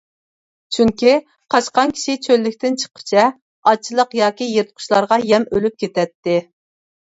[0.77, 1.11] چۈنكى
[1.55, 3.27] قاچقان كىشى چۆللۈكتىن چىققۇچە
[3.73, 6.39] ئاچلىق ياكى يىرتقۇچلارغا يەم ئۆلۈپ كېتەتتى.